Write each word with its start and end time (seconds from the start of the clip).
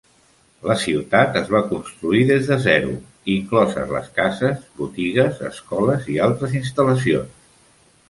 La 0.69 0.75
ciutat 0.83 1.37
es 1.41 1.51
va 1.55 1.61
construir 1.73 2.23
des 2.31 2.49
de 2.53 2.57
zero, 2.65 2.95
incloses 3.35 3.95
les 3.99 4.11
cases, 4.19 4.67
botigues, 4.83 5.41
escoles 5.55 6.13
i 6.17 6.21
altres 6.31 6.61
instal·lacions. 6.65 7.43